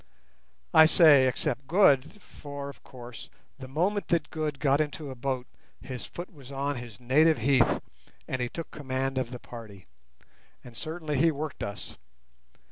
[0.73, 5.45] I say, except Good, for, of course, the moment that Good got into a boat
[5.79, 7.79] his foot was on his native heath,
[8.27, 9.85] and he took command of the party.
[10.63, 11.97] And certainly he worked us.